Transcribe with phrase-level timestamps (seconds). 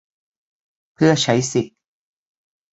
[0.93, 1.73] เพื่อใช้สิทธิ